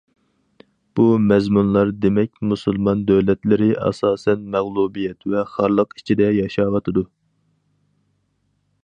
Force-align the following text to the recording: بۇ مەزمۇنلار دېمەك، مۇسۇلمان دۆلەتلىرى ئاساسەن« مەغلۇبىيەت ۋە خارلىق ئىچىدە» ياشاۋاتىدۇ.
بۇ 0.99 1.03
مەزمۇنلار 1.31 1.91
دېمەك، 2.05 2.31
مۇسۇلمان 2.53 3.03
دۆلەتلىرى 3.11 3.69
ئاساسەن« 3.89 4.49
مەغلۇبىيەت 4.57 5.29
ۋە 5.35 5.45
خارلىق 5.53 5.97
ئىچىدە» 6.01 6.31
ياشاۋاتىدۇ. 6.41 7.09